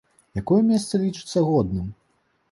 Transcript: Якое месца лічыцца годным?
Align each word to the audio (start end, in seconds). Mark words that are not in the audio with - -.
Якое 0.41 0.55
месца 0.69 0.99
лічыцца 1.03 1.43
годным? 1.49 1.91